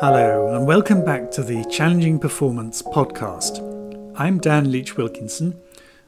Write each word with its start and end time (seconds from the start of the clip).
Hello, 0.00 0.54
and 0.54 0.66
welcome 0.66 1.04
back 1.04 1.30
to 1.32 1.42
the 1.42 1.62
Challenging 1.66 2.18
Performance 2.18 2.80
podcast. 2.80 3.60
I'm 4.16 4.38
Dan 4.38 4.72
Leech 4.72 4.96
Wilkinson, 4.96 5.60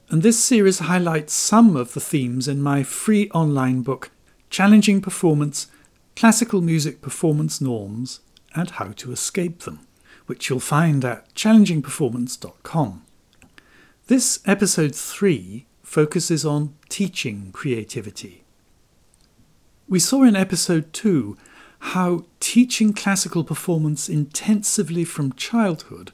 and 0.08 0.22
this 0.22 0.42
series 0.42 0.78
highlights 0.78 1.34
some 1.34 1.76
of 1.76 1.92
the 1.92 2.00
themes 2.00 2.49
in 2.49 2.63
my 2.63 2.85
free 2.85 3.28
online 3.32 3.82
book, 3.82 4.10
Challenging 4.49 5.03
Performance 5.03 5.67
Classical 6.17 6.63
Music 6.63 7.03
Performance 7.03 7.60
Norms 7.60 8.21
and 8.54 8.71
How 8.71 8.92
to 8.92 9.13
Escape 9.13 9.58
Them, 9.64 9.86
which 10.24 10.49
you'll 10.49 10.59
find 10.59 11.04
at 11.04 11.35
challengingperformance.com. 11.35 13.03
This 14.06 14.40
episode 14.46 14.95
3 14.95 15.67
focuses 15.82 16.46
on 16.46 16.72
teaching 16.88 17.50
creativity. 17.52 18.45
We 19.86 19.98
saw 19.98 20.22
in 20.22 20.34
episode 20.34 20.95
2 20.95 21.36
how 21.86 22.24
teaching 22.38 22.92
classical 22.92 23.42
performance 23.42 24.09
intensively 24.09 25.04
from 25.04 25.32
childhood 25.32 26.12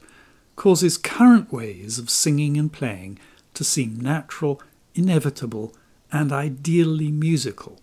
causes 0.55 0.97
current 0.97 1.53
ways 1.53 1.99
of 1.99 2.09
singing 2.09 2.57
and 2.57 2.73
playing 2.73 3.19
to 3.53 3.63
seem 3.63 3.99
natural, 3.99 4.59
inevitable, 4.95 5.71
and 6.11 6.31
ideally 6.31 7.11
musical, 7.11 7.79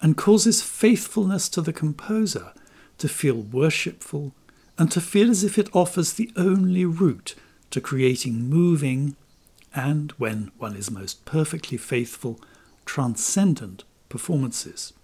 and 0.00 0.16
causes 0.16 0.62
faithfulness 0.62 1.50
to 1.50 1.60
the 1.60 1.72
composer 1.72 2.52
to 2.96 3.08
feel 3.08 3.36
worshipful 3.36 4.32
and 4.78 4.90
to 4.90 5.00
feel 5.00 5.30
as 5.30 5.44
if 5.44 5.58
it 5.58 5.68
offers 5.74 6.14
the 6.14 6.32
only 6.34 6.86
route 6.86 7.34
to 7.70 7.80
creating 7.80 8.48
moving 8.48 9.14
and, 9.74 10.12
when 10.12 10.50
one 10.56 10.74
is 10.74 10.90
most 10.90 11.24
perfectly 11.26 11.76
faithful, 11.76 12.40
transcendent 12.86 13.84
performances. 14.08 14.94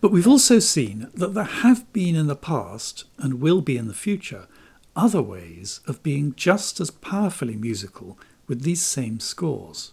But 0.00 0.12
we've 0.12 0.28
also 0.28 0.58
seen 0.58 1.08
that 1.14 1.34
there 1.34 1.44
have 1.44 1.90
been 1.92 2.16
in 2.16 2.26
the 2.26 2.36
past, 2.36 3.04
and 3.18 3.40
will 3.40 3.60
be 3.60 3.76
in 3.76 3.88
the 3.88 3.94
future, 3.94 4.46
other 4.96 5.22
ways 5.22 5.80
of 5.86 6.02
being 6.02 6.34
just 6.34 6.80
as 6.80 6.90
powerfully 6.90 7.56
musical 7.56 8.18
with 8.46 8.62
these 8.62 8.82
same 8.82 9.20
scores. 9.20 9.92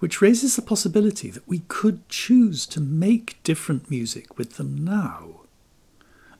Which 0.00 0.20
raises 0.20 0.56
the 0.56 0.62
possibility 0.62 1.30
that 1.30 1.46
we 1.46 1.60
could 1.68 2.08
choose 2.08 2.66
to 2.66 2.80
make 2.80 3.40
different 3.44 3.88
music 3.88 4.36
with 4.36 4.56
them 4.56 4.84
now. 4.84 5.42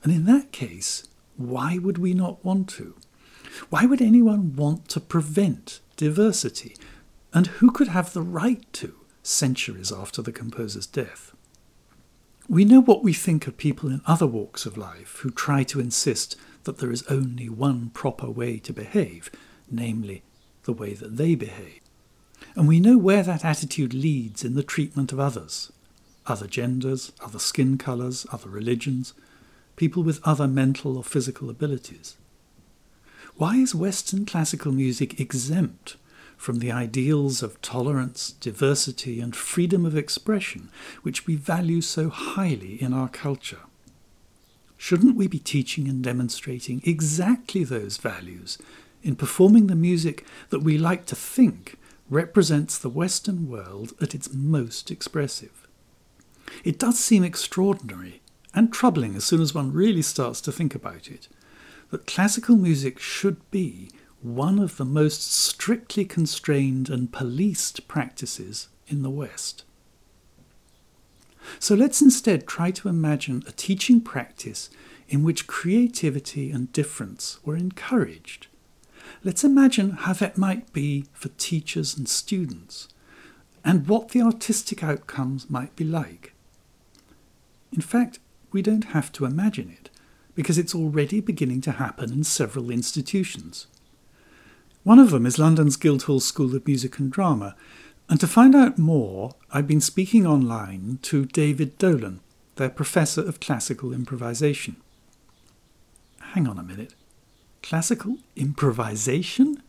And 0.03 0.11
in 0.11 0.25
that 0.25 0.51
case, 0.51 1.07
why 1.37 1.77
would 1.77 1.97
we 1.97 2.13
not 2.13 2.43
want 2.43 2.67
to? 2.69 2.95
Why 3.69 3.85
would 3.85 4.01
anyone 4.01 4.55
want 4.55 4.89
to 4.89 4.99
prevent 4.99 5.79
diversity? 5.95 6.75
And 7.33 7.47
who 7.47 7.71
could 7.71 7.87
have 7.87 8.13
the 8.13 8.21
right 8.21 8.61
to 8.73 8.95
centuries 9.23 9.91
after 9.91 10.21
the 10.21 10.33
composer's 10.33 10.85
death? 10.85 11.33
We 12.49 12.65
know 12.65 12.81
what 12.81 13.03
we 13.03 13.13
think 13.13 13.47
of 13.47 13.57
people 13.57 13.89
in 13.89 14.01
other 14.05 14.27
walks 14.27 14.65
of 14.65 14.77
life 14.77 15.17
who 15.21 15.31
try 15.31 15.63
to 15.63 15.79
insist 15.79 16.35
that 16.65 16.77
there 16.79 16.91
is 16.91 17.03
only 17.09 17.47
one 17.47 17.89
proper 17.91 18.29
way 18.29 18.59
to 18.59 18.73
behave, 18.73 19.31
namely, 19.71 20.23
the 20.63 20.73
way 20.73 20.93
that 20.93 21.15
they 21.15 21.35
behave. 21.35 21.79
And 22.55 22.67
we 22.67 22.81
know 22.81 22.97
where 22.97 23.23
that 23.23 23.45
attitude 23.45 23.93
leads 23.93 24.43
in 24.43 24.55
the 24.55 24.63
treatment 24.63 25.11
of 25.11 25.19
others 25.19 25.71
other 26.25 26.47
genders, 26.47 27.11
other 27.19 27.39
skin 27.39 27.77
colours, 27.77 28.25
other 28.31 28.49
religions, 28.49 29.13
people 29.75 30.03
with 30.03 30.21
other 30.23 30.47
mental 30.47 30.95
or 30.95 31.03
physical 31.03 31.49
abilities. 31.49 32.15
Why 33.35 33.57
is 33.57 33.75
Western 33.75 34.25
classical 34.25 34.71
music 34.71 35.19
exempt 35.19 35.97
from 36.37 36.59
the 36.59 36.71
ideals 36.71 37.41
of 37.41 37.61
tolerance, 37.61 38.31
diversity, 38.31 39.19
and 39.19 39.35
freedom 39.35 39.85
of 39.85 39.95
expression 39.95 40.69
which 41.01 41.25
we 41.25 41.35
value 41.35 41.81
so 41.81 42.09
highly 42.09 42.81
in 42.81 42.93
our 42.93 43.09
culture. 43.09 43.61
Shouldn't 44.77 45.15
we 45.15 45.27
be 45.27 45.39
teaching 45.39 45.87
and 45.87 46.03
demonstrating 46.03 46.81
exactly 46.85 47.63
those 47.63 47.97
values 47.97 48.57
in 49.01 49.15
performing 49.15 49.67
the 49.67 49.75
music 49.75 50.25
that 50.49 50.59
we 50.59 50.77
like 50.77 51.05
to 51.05 51.15
think 51.15 51.77
represents 52.09 52.77
the 52.77 52.89
Western 52.89 53.49
world 53.49 53.93
at 54.01 54.13
its 54.13 54.33
most 54.33 54.91
expressive? 54.91 55.67
It 56.63 56.77
does 56.77 56.99
seem 56.99 57.23
extraordinary 57.23 58.21
and 58.53 58.73
troubling 58.73 59.15
as 59.15 59.23
soon 59.23 59.41
as 59.41 59.55
one 59.55 59.71
really 59.71 60.01
starts 60.01 60.41
to 60.41 60.51
think 60.51 60.75
about 60.75 61.09
it 61.09 61.27
that 61.89 62.07
classical 62.07 62.55
music 62.55 62.97
should 62.99 63.37
be 63.51 63.89
one 64.23 64.57
of 64.57 64.77
the 64.77 64.85
most 64.85 65.31
strictly 65.33 66.05
constrained 66.05 66.89
and 66.89 67.11
policed 67.11 67.87
practices 67.89 68.69
in 68.87 69.01
the 69.01 69.09
West. 69.09 69.65
So 71.59 71.75
let's 71.75 72.01
instead 72.01 72.47
try 72.47 72.71
to 72.71 72.87
imagine 72.87 73.43
a 73.45 73.51
teaching 73.51 73.99
practice 73.99 74.69
in 75.09 75.23
which 75.23 75.45
creativity 75.45 76.51
and 76.51 76.71
difference 76.71 77.37
were 77.43 77.57
encouraged. 77.57 78.47
Let's 79.25 79.43
imagine 79.43 79.91
how 79.91 80.13
that 80.13 80.37
might 80.37 80.71
be 80.71 81.05
for 81.11 81.27
teachers 81.37 81.97
and 81.97 82.07
students, 82.07 82.87
and 83.63 83.87
what 83.87 84.09
the 84.09 84.21
artistic 84.21 84.83
outcomes 84.83 85.49
might 85.49 85.75
be 85.75 85.83
like. 85.83 86.33
In 87.73 87.81
fact, 87.81 88.19
we 88.53 88.61
don't 88.61 88.85
have 88.85 89.11
to 89.13 89.25
imagine 89.25 89.69
it, 89.69 89.89
because 90.33 90.57
it's 90.57 90.73
already 90.73 91.19
beginning 91.19 91.59
to 91.61 91.73
happen 91.73 92.11
in 92.13 92.23
several 92.23 92.71
institutions. 92.71 93.67
One 94.83 94.99
of 94.99 95.11
them 95.11 95.25
is 95.25 95.39
London's 95.39 95.77
Guildhall 95.77 96.19
School 96.19 96.53
of 96.55 96.67
Music 96.67 96.99
and 96.99 97.09
Drama, 97.09 97.55
and 98.09 98.19
to 98.19 98.27
find 98.27 98.53
out 98.53 98.77
more, 98.77 99.33
I've 99.49 99.67
been 99.67 99.79
speaking 99.79 100.27
online 100.27 100.99
to 101.03 101.25
David 101.25 101.77
Dolan, 101.77 102.19
their 102.55 102.69
Professor 102.69 103.21
of 103.21 103.39
Classical 103.39 103.93
Improvisation. 103.93 104.75
Hang 106.19 106.47
on 106.47 106.59
a 106.59 106.63
minute. 106.63 106.95
Classical 107.61 108.17
improvisation? 108.35 109.63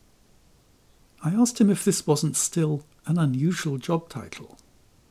I 1.22 1.30
asked 1.30 1.60
him 1.60 1.70
if 1.70 1.84
this 1.84 2.08
wasn't 2.08 2.36
still 2.36 2.82
an 3.06 3.16
unusual 3.16 3.78
job 3.78 4.08
title. 4.08 4.58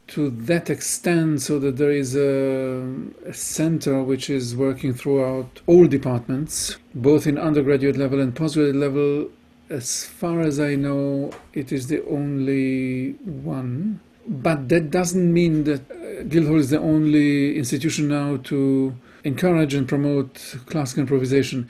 To 0.08 0.30
that 0.32 0.70
extent, 0.70 1.42
so 1.44 1.60
that 1.60 1.78
there 1.78 1.92
is 1.92 2.14
a, 2.18 2.84
a, 3.26 3.34
center 3.34 4.04
which 4.04 4.30
is 4.30 4.54
working 4.54 4.94
throughout 4.94 5.62
all 5.66 5.88
departments, 5.88 6.76
both 6.94 7.26
in 7.26 7.38
undergraduate 7.38 7.96
level 7.96 8.20
and 8.20 8.36
postgraduate 8.36 8.76
level, 8.76 9.30
as 9.70 10.06
far 10.06 10.42
as 10.42 10.60
I 10.60 10.76
know, 10.76 11.32
it 11.54 11.72
is 11.72 11.88
the 11.88 12.06
only 12.06 13.14
one. 13.24 14.02
But 14.28 14.70
that 14.70 14.90
doesn't 14.92 15.34
mean 15.34 15.66
that 15.66 15.90
uh, 15.92 16.24
Guildhall 16.24 16.60
is 16.60 16.70
the 16.70 16.80
only 16.80 17.58
institution 17.58 18.08
now 18.08 18.38
to 18.38 18.96
encourage 19.24 19.74
and 19.74 19.88
promote 19.88 20.56
classical 20.66 21.02
improvisation. 21.02 21.70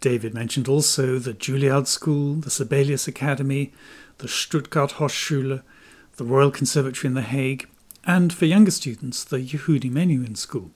David 0.00 0.34
mentioned 0.34 0.68
also 0.68 1.18
the 1.18 1.32
Juilliard 1.32 1.86
School, 1.86 2.34
the 2.34 2.50
Sibelius 2.50 3.08
Academy, 3.08 3.72
the 4.18 4.28
Stuttgart 4.28 4.92
Hochschule, 4.92 5.62
the 6.16 6.24
Royal 6.24 6.50
Conservatory 6.50 7.08
in 7.08 7.14
The 7.14 7.22
Hague, 7.22 7.68
and 8.04 8.32
for 8.32 8.44
younger 8.44 8.70
students, 8.70 9.24
the 9.24 9.38
Yehudi 9.38 9.90
Menuhin 9.90 10.36
School. 10.36 10.70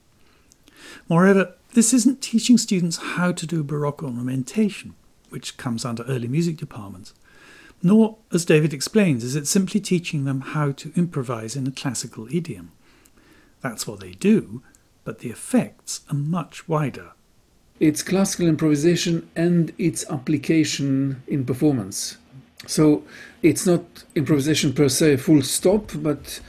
Moreover, 1.07 1.53
this 1.73 1.93
isn't 1.93 2.21
teaching 2.21 2.57
students 2.57 2.97
how 2.97 3.31
to 3.31 3.45
do 3.45 3.63
Baroque 3.63 4.03
ornamentation 4.03 4.95
which 5.29 5.57
comes 5.57 5.85
under 5.85 6.03
early 6.03 6.27
music 6.27 6.57
departments. 6.57 7.13
Nor, 7.81 8.17
as 8.31 8.45
David 8.45 8.73
explains, 8.73 9.23
is 9.23 9.35
it 9.35 9.47
simply 9.47 9.79
teaching 9.79 10.25
them 10.25 10.41
how 10.41 10.71
to 10.73 10.91
improvise 10.95 11.55
in 11.55 11.65
a 11.65 11.71
classical 11.71 12.27
idiom. 12.33 12.71
That's 13.61 13.87
what 13.87 14.01
they 14.01 14.11
do, 14.11 14.61
but 15.05 15.19
the 15.19 15.29
effects 15.29 16.01
are 16.09 16.15
much 16.15 16.67
wider. 16.67 17.11
It's 17.79 18.03
classical 18.03 18.47
improvisation 18.47 19.29
and 19.35 19.71
its 19.77 20.05
application 20.09 21.23
in 21.27 21.45
performance. 21.45 22.17
So 22.67 23.03
it's 23.41 23.65
not 23.65 24.03
improvisation 24.15 24.73
per 24.73 24.89
se, 24.89 25.17
full 25.17 25.41
stop, 25.41 25.91
but 25.95 26.41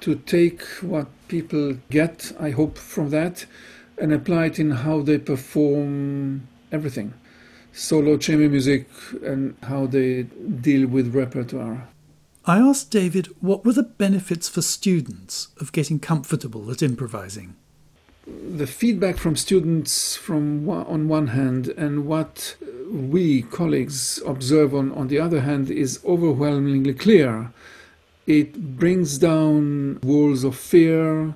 to 0.00 0.14
take 0.14 0.62
what 0.80 1.08
people 1.26 1.78
get, 1.90 2.32
I 2.38 2.50
hope, 2.50 2.78
from 2.78 3.10
that 3.10 3.46
and 3.98 4.12
apply 4.12 4.46
it 4.46 4.58
in 4.60 4.70
how 4.70 5.00
they 5.00 5.18
perform 5.18 6.46
everything 6.70 7.14
solo 7.76 8.16
chamber 8.16 8.48
music 8.48 8.88
and 9.22 9.54
how 9.64 9.86
they 9.86 10.22
deal 10.22 10.88
with 10.88 11.14
repertoire. 11.14 11.88
I 12.46 12.58
asked 12.58 12.90
David 12.90 13.26
what 13.40 13.64
were 13.64 13.72
the 13.72 13.82
benefits 13.82 14.48
for 14.48 14.62
students 14.62 15.48
of 15.60 15.72
getting 15.72 16.00
comfortable 16.00 16.70
at 16.70 16.82
improvising. 16.82 17.54
The 18.26 18.66
feedback 18.66 19.18
from 19.18 19.36
students 19.36 20.16
from 20.16 20.68
on 20.68 21.06
one 21.06 21.28
hand 21.28 21.68
and 21.68 22.06
what 22.06 22.56
we 22.90 23.42
colleagues 23.42 24.22
observe 24.26 24.74
on, 24.74 24.90
on 24.92 25.08
the 25.08 25.20
other 25.20 25.42
hand 25.42 25.70
is 25.70 26.00
overwhelmingly 26.04 26.94
clear. 26.94 27.52
It 28.26 28.76
brings 28.76 29.18
down 29.18 30.00
walls 30.02 30.44
of 30.44 30.56
fear. 30.56 31.34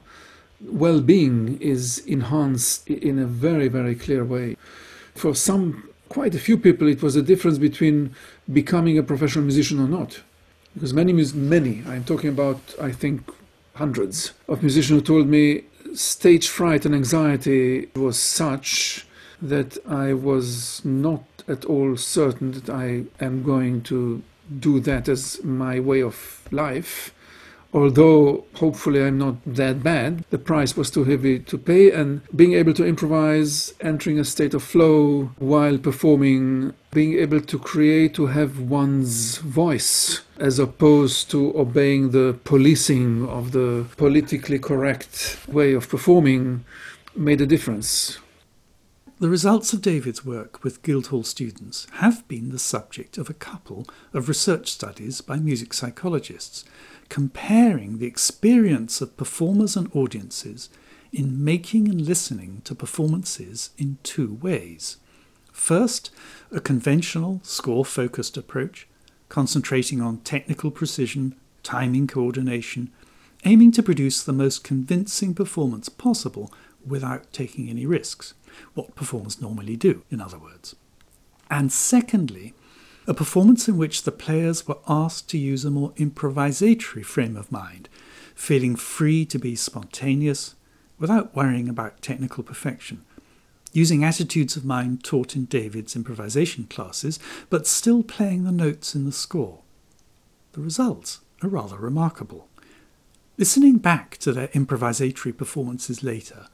Well-being 0.61 1.61
is 1.61 1.99
enhanced 2.07 2.89
in 2.89 3.19
a 3.19 3.27
very, 3.27 3.69
very 3.69 3.95
clear 3.95 4.25
way. 4.25 4.57
For 5.15 5.35
some 5.35 5.90
quite 6.11 6.35
a 6.35 6.39
few 6.39 6.59
people, 6.59 6.87
it 6.89 7.03
was 7.03 7.17
a 7.17 7.23
difference 7.23 7.57
between 7.57 8.15
becoming 8.53 8.99
a 8.99 9.03
professional 9.03 9.45
musician 9.45 9.81
or 9.81 9.89
not. 9.89 10.21
Because 10.75 10.93
many, 10.93 11.13
many, 11.13 11.83
I'm 11.87 12.05
talking 12.05 12.29
about, 12.29 12.61
I 12.81 12.93
think, 12.93 13.23
hundreds 13.75 14.33
of 14.47 14.63
musicians 14.63 15.01
who 15.01 15.05
told 15.05 15.27
me 15.29 15.63
stage 15.95 16.49
fright 16.49 16.85
and 16.85 16.95
anxiety 16.95 17.89
was 17.97 18.19
such 18.19 19.07
that 19.41 19.79
I 19.89 20.13
was 20.13 20.85
not 20.85 21.25
at 21.49 21.65
all 21.65 21.97
certain 21.97 22.53
that 22.53 22.69
I 22.69 23.05
am 23.25 23.43
going 23.43 23.83
to 23.83 24.23
do 24.59 24.81
that 24.81 25.09
as 25.09 25.43
my 25.43 25.81
way 25.81 26.03
of 26.03 26.47
life 26.51 27.15
although 27.73 28.45
hopefully 28.55 29.03
I'm 29.03 29.19
not 29.19 29.37
that 29.47 29.83
bad, 29.83 30.25
the 30.31 30.39
price 30.39 30.77
was 30.77 30.91
too 30.91 31.05
heavy 31.05 31.39
to 31.41 31.59
pay. 31.59 31.93
And 31.93 32.21
being 32.35 32.55
able 32.55 32.75
to 32.75 32.87
improvise, 32.87 33.75
entering 33.81 34.19
a 34.19 34.25
state 34.25 34.55
of 34.55 34.63
flow 34.63 35.31
while 35.39 35.79
performing, 35.79 36.73
being 36.93 37.19
able 37.19 37.41
to 37.41 37.59
create, 37.59 38.15
to 38.15 38.27
have 38.27 38.59
one's 38.59 39.39
voice 39.39 40.21
as 40.39 40.59
opposed 40.59 41.31
to 41.31 41.57
obeying 41.57 42.11
the 42.11 42.39
policing 42.45 43.29
of 43.29 43.53
the 43.53 43.87
politically 43.97 44.59
correct 44.59 45.39
way 45.47 45.73
of 45.73 45.89
performing 45.89 46.65
made 47.15 47.41
a 47.41 47.47
difference. 47.47 48.19
The 49.21 49.29
results 49.29 49.75
of 49.75 49.83
David's 49.83 50.25
work 50.25 50.65
with 50.65 50.83
Guildhall 50.83 51.25
students 51.25 51.87
have 51.97 52.27
been 52.27 52.49
the 52.49 52.59
subject 52.59 53.19
of 53.19 53.29
a 53.29 53.35
couple 53.35 53.87
of 54.15 54.29
research 54.29 54.73
studies 54.73 55.21
by 55.21 55.37
music 55.37 55.75
psychologists 55.75 56.65
comparing 57.11 57.99
the 57.99 58.07
experience 58.07 59.03
of 59.03 59.17
performers 59.19 59.77
and 59.77 59.95
audiences 59.95 60.71
in 61.13 61.45
making 61.45 61.89
and 61.89 62.01
listening 62.01 62.63
to 62.65 62.75
performances 62.75 63.71
in 63.77 63.99
two 64.03 64.35
ways. 64.35 64.97
First, 65.53 66.11
a 66.51 66.61
conventional 66.61 67.41
score 67.43 67.85
focused 67.85 68.37
approach, 68.37 68.87
concentrating 69.29 70.01
on 70.01 70.19
technical 70.19 70.71
precision, 70.71 71.35
timing 71.63 72.07
coordination, 72.07 72.91
aiming 73.45 73.73
to 73.73 73.83
produce 73.83 74.23
the 74.23 74.33
most 74.33 74.63
convincing 74.63 75.35
performance 75.35 75.89
possible 75.89 76.53
without 76.87 77.33
taking 77.33 77.69
any 77.69 77.87
risks, 77.87 78.35
what 78.75 78.95
performers 78.95 79.41
normally 79.41 79.77
do, 79.77 80.05
in 80.11 80.21
other 80.21 80.39
words. 80.39 80.77
And 81.51 81.73
secondly, 81.73 82.55
a 83.07 83.15
performance 83.15 83.69
in 83.69 83.77
which 83.77 84.03
the 84.03 84.13
players 84.13 84.67
were 84.69 84.79
asked 84.89 85.29
to 85.31 85.39
use 85.39 85.65
a 85.65 85.71
more 85.71 85.93
improvisatory 85.93 87.05
frame 87.05 87.37
of 87.37 87.51
mind, 87.51 87.89
feeling 88.35 88.77
free 88.77 89.25
to 89.27 89.39
be 89.39 89.57
spontaneous 89.57 90.55
without 90.99 91.35
worrying 91.35 91.69
about 91.69 92.03
technical 92.03 92.45
perfection, 92.45 93.05
using 93.73 94.05
attitudes 94.05 94.57
of 94.57 94.65
mind 94.65 95.03
taught 95.03 95.35
in 95.35 95.47
David's 95.47 95.97
improvisation 95.97 96.65
classes, 96.65 97.19
but 97.49 97.67
still 97.67 98.03
playing 98.03 98.45
the 98.45 98.53
notes 98.53 98.95
in 98.95 99.07
the 99.07 99.13
score. 99.13 99.61
The 100.53 100.61
results 100.61 101.21
are 101.43 101.49
rather 101.49 101.77
remarkable. 101.77 102.49
Listening 103.39 103.79
back 103.79 104.19
to 104.19 104.33
their 104.33 104.49
improvisatory 104.49 105.35
performances 105.35 106.03
later, 106.03 106.49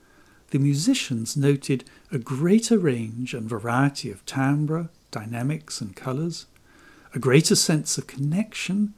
the 0.51 0.59
musicians 0.61 1.37
noted 1.37 1.85
a 2.13 2.19
greater 2.19 2.79
range 2.79 3.35
and 3.35 3.49
variety 3.49 4.11
of 4.13 4.25
timbre, 4.25 4.91
dynamics 5.11 5.81
and 5.81 5.95
colours, 5.97 6.47
a 7.15 7.19
greater 7.19 7.55
sense 7.57 7.99
of 7.99 8.07
connection 8.07 8.95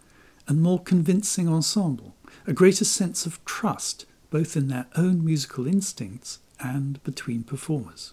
and 0.47 0.63
more 0.63 0.81
convincing 0.81 1.49
ensemble, 1.49 2.15
a 2.47 2.53
greater 2.53 2.85
sense 2.85 3.27
of 3.27 3.45
trust 3.45 4.07
both 4.31 4.57
in 4.57 4.69
their 4.69 4.87
own 4.97 5.25
musical 5.25 5.67
instincts 5.67 6.39
and 6.61 7.03
between 7.05 7.43
performers. 7.43 8.13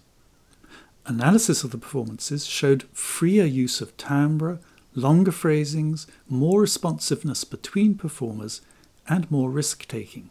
Analysis 1.04 1.62
of 1.62 1.70
the 1.70 1.78
performances 1.78 2.46
showed 2.46 2.84
freer 2.92 3.44
use 3.44 3.80
of 3.80 3.96
timbre, 3.96 4.58
longer 4.94 5.32
phrasings, 5.32 6.06
more 6.28 6.60
responsiveness 6.60 7.44
between 7.44 7.94
performers, 7.94 8.60
and 9.08 9.30
more 9.30 9.50
risk 9.50 9.86
taking. 9.86 10.30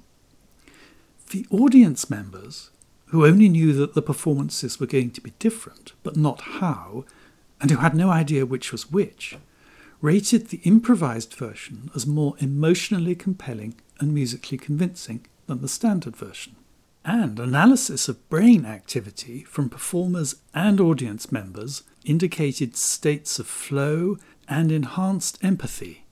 The 1.30 1.46
audience 1.50 2.10
members, 2.10 2.72
who 3.08 3.26
only 3.26 3.48
knew 3.48 3.74
that 3.74 3.94
the 3.94 4.02
performances 4.02 4.80
were 4.80 4.88
going 4.88 5.12
to 5.12 5.22
be 5.22 5.34
different, 5.40 5.94
but 6.04 6.18
not 6.18 6.42
how, 6.42 7.06
and 7.62 7.72
who 7.72 7.78
had 7.78 7.96
no 7.96 8.10
idea 8.10 8.46
which 8.46 8.72
was 8.72 8.92
which, 8.92 9.38
rated 10.02 10.50
the 10.50 10.62
improvised 10.64 11.34
version 11.34 11.90
as 11.96 12.06
more 12.06 12.36
emotionally 12.40 13.16
compelling 13.16 13.76
and 14.00 14.14
musically 14.14 14.58
convincing 14.58 15.26
than 15.48 15.62
the 15.62 15.68
standard 15.68 16.16
version. 16.16 16.56
And 17.04 17.40
analysis 17.40 18.10
of 18.10 18.28
brain 18.30 18.66
activity 18.66 19.44
from 19.44 19.70
performers 19.70 20.36
and 20.54 20.82
audience 20.82 21.32
members 21.32 21.84
indicated 22.04 22.76
states 22.76 23.40
of 23.40 23.48
flow 23.48 24.18
and 24.48 24.72
enhanced 24.72 25.44
empathy. 25.44 26.06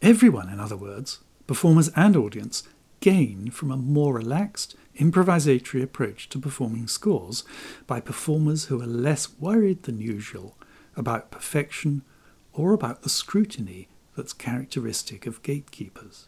Everyone, 0.00 0.48
in 0.48 0.60
other 0.60 0.76
words, 0.76 1.18
performers 1.46 1.90
and 1.96 2.16
audience, 2.16 2.62
gain 3.00 3.50
from 3.50 3.70
a 3.70 3.76
more 3.76 4.14
relaxed, 4.14 4.76
improvisatory 4.98 5.82
approach 5.82 6.28
to 6.30 6.38
performing 6.38 6.88
scores 6.88 7.44
by 7.86 8.00
performers 8.00 8.66
who 8.66 8.80
are 8.80 8.86
less 8.86 9.38
worried 9.38 9.82
than 9.84 10.00
usual 10.00 10.56
about 10.96 11.30
perfection 11.30 12.02
or 12.52 12.72
about 12.72 13.02
the 13.02 13.08
scrutiny 13.08 13.88
that's 14.16 14.32
characteristic 14.32 15.26
of 15.26 15.42
gatekeepers. 15.42 16.26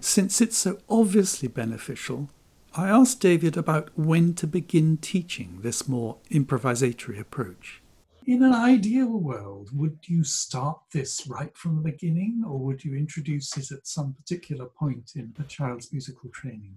Since 0.00 0.40
it's 0.40 0.58
so 0.58 0.78
obviously 0.88 1.48
beneficial, 1.48 2.30
I 2.76 2.88
asked 2.88 3.20
David 3.20 3.56
about 3.56 3.90
when 3.96 4.34
to 4.34 4.46
begin 4.46 4.98
teaching 4.98 5.60
this 5.62 5.88
more 5.88 6.18
improvisatory 6.30 7.18
approach. 7.18 7.80
In 8.26 8.42
an 8.42 8.52
ideal 8.52 9.06
world, 9.06 9.70
would 9.72 9.98
you 10.02 10.24
start 10.24 10.80
this 10.92 11.28
right 11.28 11.56
from 11.56 11.76
the 11.76 11.92
beginning, 11.92 12.42
or 12.44 12.58
would 12.58 12.84
you 12.84 12.96
introduce 12.96 13.56
it 13.56 13.70
at 13.70 13.86
some 13.86 14.14
particular 14.14 14.66
point 14.66 15.12
in 15.14 15.32
a 15.38 15.44
child's 15.44 15.92
musical 15.92 16.28
training? 16.30 16.74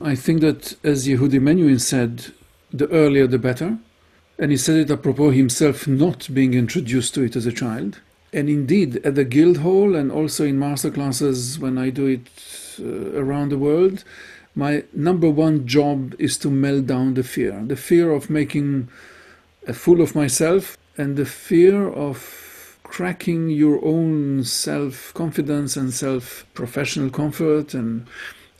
I 0.00 0.14
think 0.14 0.40
that, 0.40 0.76
as 0.82 1.06
Yehudi 1.06 1.40
Menuhin 1.40 1.78
said, 1.78 2.32
the 2.72 2.88
earlier 2.88 3.26
the 3.26 3.38
better. 3.38 3.76
And 4.38 4.50
he 4.50 4.56
said 4.56 4.76
it 4.76 4.90
apropos 4.90 5.32
himself 5.32 5.86
not 5.86 6.32
being 6.32 6.54
introduced 6.54 7.12
to 7.14 7.22
it 7.22 7.36
as 7.36 7.44
a 7.44 7.52
child. 7.52 8.00
And 8.32 8.48
indeed, 8.48 9.04
at 9.04 9.14
the 9.14 9.24
Guildhall 9.24 9.94
and 9.94 10.10
also 10.10 10.46
in 10.46 10.58
master 10.58 10.90
classes 10.90 11.58
when 11.58 11.76
I 11.76 11.90
do 11.90 12.06
it 12.06 12.28
uh, 12.80 13.18
around 13.20 13.50
the 13.50 13.58
world, 13.58 14.04
my 14.54 14.84
number 14.94 15.28
one 15.28 15.66
job 15.66 16.14
is 16.18 16.38
to 16.38 16.50
melt 16.50 16.86
down 16.86 17.12
the 17.12 17.22
fear 17.22 17.62
the 17.66 17.76
fear 17.76 18.10
of 18.10 18.30
making 18.30 18.88
a 19.68 19.74
fool 19.74 20.00
of 20.00 20.14
myself 20.14 20.76
and 20.96 21.16
the 21.16 21.26
fear 21.26 21.88
of 21.88 22.78
cracking 22.82 23.50
your 23.50 23.84
own 23.84 24.42
self 24.42 25.12
confidence 25.14 25.76
and 25.76 25.92
self 25.92 26.46
professional 26.54 27.10
comfort. 27.10 27.74
And 27.74 28.06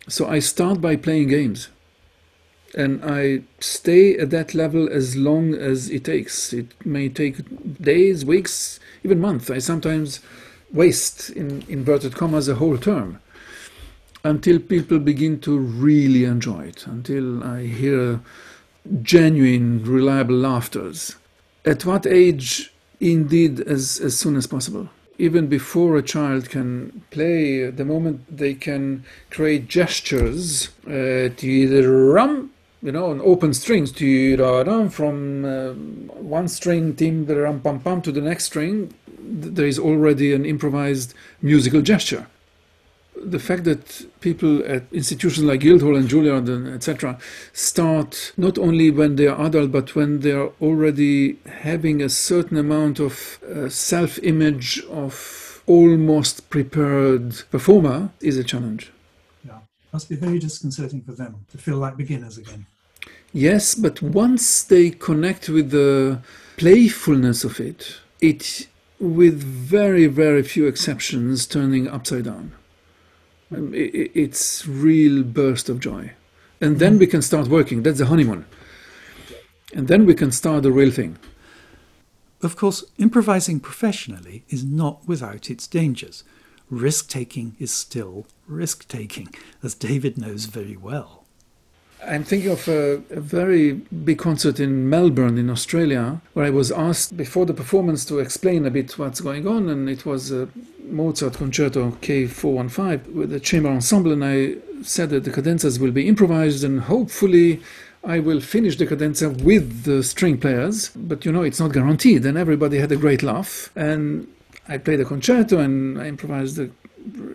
so 0.06 0.28
I 0.28 0.38
start 0.38 0.80
by 0.80 0.94
playing 0.96 1.28
games. 1.28 1.68
And 2.76 3.02
I 3.02 3.42
stay 3.60 4.18
at 4.18 4.28
that 4.30 4.54
level 4.54 4.92
as 4.92 5.16
long 5.16 5.54
as 5.54 5.88
it 5.88 6.04
takes. 6.04 6.52
It 6.52 6.66
may 6.84 7.08
take 7.08 7.36
days, 7.82 8.26
weeks, 8.26 8.78
even 9.02 9.18
months. 9.20 9.48
I 9.50 9.58
sometimes 9.58 10.20
waste, 10.70 11.30
in 11.30 11.64
inverted 11.66 12.14
commas, 12.14 12.46
a 12.46 12.56
whole 12.56 12.76
term 12.76 13.20
until 14.24 14.58
people 14.58 14.98
begin 14.98 15.40
to 15.40 15.58
really 15.58 16.24
enjoy 16.24 16.66
it, 16.66 16.86
until 16.86 17.42
I 17.42 17.64
hear 17.66 18.20
genuine, 19.02 19.84
reliable 19.84 20.36
laughters. 20.36 21.16
At 21.64 21.84
what 21.84 22.06
age? 22.06 22.72
Indeed, 23.00 23.60
as, 23.60 24.00
as 24.00 24.18
soon 24.18 24.36
as 24.36 24.46
possible. 24.46 24.88
Even 25.18 25.46
before 25.46 25.96
a 25.96 26.02
child 26.02 26.48
can 26.50 27.02
play, 27.10 27.70
the 27.70 27.84
moment 27.84 28.24
they 28.34 28.54
can 28.54 29.04
create 29.30 29.68
gestures, 29.68 30.68
uh, 30.86 31.28
rum, 31.86 32.50
you 32.82 32.92
know, 32.92 33.10
on 33.10 33.20
open 33.20 33.52
strings, 33.52 33.90
to 33.92 34.06
rum 34.36 34.88
from 34.90 35.44
uh, 35.44 35.72
one 36.20 36.48
string, 36.48 36.94
tim, 36.94 37.26
pam, 37.60 37.80
pam, 37.80 38.02
to 38.02 38.12
the 38.12 38.20
next 38.20 38.44
string, 38.44 38.94
there 39.20 39.66
is 39.66 39.78
already 39.78 40.32
an 40.32 40.44
improvised 40.44 41.14
musical 41.42 41.82
gesture 41.82 42.26
the 43.22 43.38
fact 43.38 43.64
that 43.64 44.06
people 44.20 44.64
at 44.64 44.84
institutions 44.92 45.44
like 45.44 45.60
Guildhall 45.60 45.96
and 45.96 46.08
Juilliard 46.08 46.48
and 46.48 46.68
etc. 46.68 47.18
start 47.52 48.32
not 48.36 48.58
only 48.58 48.90
when 48.90 49.16
they 49.16 49.26
are 49.26 49.46
adult 49.46 49.72
but 49.72 49.94
when 49.94 50.20
they 50.20 50.32
are 50.32 50.50
already 50.60 51.38
having 51.46 52.02
a 52.02 52.08
certain 52.08 52.56
amount 52.56 53.00
of 53.00 53.38
uh, 53.44 53.68
self-image 53.68 54.82
of 54.90 55.62
almost 55.66 56.48
prepared 56.50 57.42
performer 57.50 58.10
is 58.20 58.36
a 58.38 58.44
challenge. 58.44 58.90
Yeah, 59.46 59.58
must 59.92 60.08
be 60.08 60.16
very 60.16 60.38
disconcerting 60.38 61.02
for 61.02 61.12
them 61.12 61.44
to 61.50 61.58
feel 61.58 61.76
like 61.76 61.96
beginners 61.96 62.38
again. 62.38 62.66
Yes, 63.32 63.74
but 63.74 64.00
once 64.00 64.62
they 64.62 64.90
connect 64.90 65.48
with 65.48 65.70
the 65.70 66.20
playfulness 66.56 67.44
of 67.44 67.60
it, 67.60 67.98
it 68.20 68.66
with 69.00 69.40
very 69.40 70.06
very 70.06 70.42
few 70.42 70.66
exceptions 70.66 71.46
turning 71.46 71.86
upside 71.86 72.24
down 72.24 72.52
Um, 73.54 73.72
it's 73.74 74.66
real 74.66 75.22
burst 75.22 75.68
of 75.68 75.80
joy. 75.80 76.12
And 76.60 76.78
then 76.78 76.96
mm. 76.96 77.00
we 77.00 77.06
can 77.06 77.22
start 77.22 77.48
working. 77.48 77.82
That's 77.82 77.98
the 77.98 78.06
honeymoon. 78.06 78.44
And 79.74 79.88
then 79.88 80.06
we 80.06 80.14
can 80.14 80.32
start 80.32 80.62
the 80.62 80.72
real 80.72 80.90
thing. 80.90 81.18
Of 82.42 82.56
course 82.56 82.84
improvising 82.98 83.60
professionally 83.60 84.44
is 84.48 84.64
not 84.64 85.06
without 85.06 85.50
its 85.50 85.66
dangers. 85.66 86.24
Risk 86.70 87.08
taking 87.08 87.56
is 87.58 87.72
still 87.72 88.26
risk 88.48 88.88
taking 88.88 89.28
as 89.62 89.74
david 89.74 90.16
knows 90.16 90.46
very 90.46 90.76
well 90.76 91.17
I'm 92.06 92.24
thinking 92.24 92.50
of 92.50 92.68
a, 92.68 93.02
a, 93.10 93.20
very 93.20 93.72
big 93.72 94.18
concert 94.18 94.60
in 94.60 94.88
Melbourne, 94.88 95.36
in 95.36 95.50
Australia, 95.50 96.20
where 96.32 96.46
I 96.46 96.50
was 96.50 96.70
asked 96.70 97.16
before 97.16 97.44
the 97.44 97.54
performance 97.54 98.04
to 98.06 98.18
explain 98.20 98.64
a 98.66 98.70
bit 98.70 98.98
what's 98.98 99.20
going 99.20 99.46
on, 99.46 99.68
and 99.68 99.88
it 99.88 100.06
was 100.06 100.30
a 100.30 100.48
Mozart 100.84 101.34
Concerto 101.34 101.90
K415 102.00 103.12
with 103.12 103.32
a 103.32 103.40
chamber 103.40 103.68
ensemble, 103.68 104.12
and 104.12 104.24
I 104.24 104.56
said 104.82 105.10
that 105.10 105.24
the 105.24 105.30
cadenzas 105.30 105.78
will 105.78 105.90
be 105.90 106.08
improvised, 106.08 106.64
and 106.64 106.80
hopefully 106.82 107.60
I 108.04 108.20
will 108.20 108.40
finish 108.40 108.76
the 108.76 108.86
cadenza 108.86 109.30
with 109.30 109.82
the 109.82 110.02
string 110.02 110.38
players, 110.38 110.90
but 110.94 111.24
you 111.24 111.32
know 111.32 111.42
it's 111.42 111.60
not 111.60 111.72
guaranteed. 111.72 112.24
And 112.24 112.38
everybody 112.38 112.78
had 112.78 112.92
a 112.92 112.96
great 112.96 113.22
laugh, 113.22 113.70
and 113.74 114.28
I 114.68 114.78
played 114.78 115.00
the 115.00 115.04
concerto 115.04 115.58
and 115.58 116.00
I 116.00 116.06
improvised 116.06 116.56
the 116.56 116.70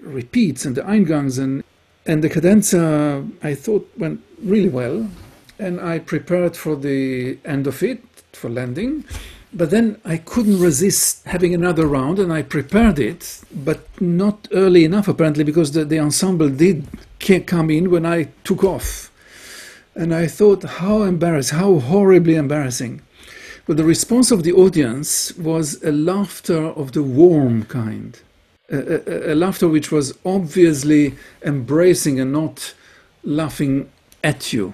repeats 0.03 0.65
and 0.65 0.75
the 0.75 0.84
eingangs 0.84 1.39
and 1.39 1.63
and 2.05 2.24
the 2.24 2.29
cadenza 2.29 3.25
I 3.41 3.55
thought 3.55 3.89
went 3.98 4.22
really 4.43 4.69
well, 4.69 5.09
and 5.59 5.79
I 5.79 6.00
prepared 6.00 6.55
for 6.55 6.75
the 6.75 7.38
end 7.45 7.67
of 7.67 7.81
it 7.83 8.03
for 8.33 8.50
landing. 8.50 9.05
But 9.53 9.69
then 9.69 10.01
I 10.03 10.17
couldn't 10.17 10.59
resist 10.59 11.25
having 11.25 11.53
another 11.53 11.85
round, 11.85 12.19
and 12.19 12.33
I 12.33 12.41
prepared 12.41 13.00
it, 13.00 13.41
but 13.53 13.88
not 14.01 14.47
early 14.51 14.83
enough 14.83 15.07
apparently 15.07 15.43
because 15.43 15.71
the, 15.71 15.85
the 15.85 16.00
ensemble 16.00 16.50
did 16.50 16.88
come 17.45 17.69
in 17.69 17.91
when 17.91 18.05
I 18.05 18.29
took 18.43 18.63
off. 18.63 19.12
And 19.95 20.13
I 20.13 20.25
thought, 20.27 20.63
how 20.63 21.03
embarrassing, 21.03 21.59
how 21.59 21.79
horribly 21.79 22.35
embarrassing. 22.35 23.01
But 23.67 23.77
the 23.77 23.83
response 23.83 24.31
of 24.31 24.43
the 24.43 24.53
audience 24.53 25.35
was 25.38 25.81
a 25.83 25.91
laughter 25.91 26.69
of 26.69 26.93
the 26.93 27.03
warm 27.03 27.63
kind 27.63 28.19
a, 28.73 29.33
a, 29.33 29.35
laughter 29.35 29.67
which 29.67 29.91
was 29.91 30.17
obviously 30.25 31.15
embracing 31.43 32.19
and 32.19 32.31
not 32.31 32.73
laughing 33.23 33.89
at 34.24 34.53
you. 34.53 34.74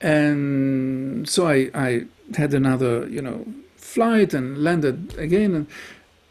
And 0.00 1.28
so 1.28 1.46
I, 1.46 1.70
I 1.74 2.04
had 2.36 2.54
another, 2.54 3.08
you 3.08 3.22
know, 3.22 3.46
flight 3.76 4.34
and 4.34 4.58
landed 4.62 5.14
again. 5.18 5.54
And, 5.54 5.66